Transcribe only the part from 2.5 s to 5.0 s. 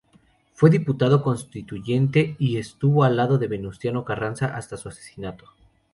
estuvo al lado de Venustiano Carranza hasta su